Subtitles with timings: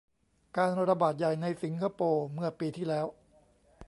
[0.57, 3.07] การระบาดใหญ่ในสิงคโปร์ เมื่อปีที่แล้ว